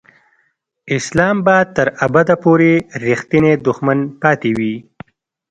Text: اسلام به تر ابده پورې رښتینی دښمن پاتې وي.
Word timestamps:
اسلام 0.97 1.35
به 1.45 1.57
تر 1.75 1.87
ابده 2.05 2.35
پورې 2.43 2.71
رښتینی 3.07 3.53
دښمن 3.67 3.99
پاتې 4.21 4.49
وي. 4.57 4.75